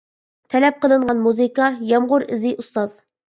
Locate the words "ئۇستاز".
2.65-2.99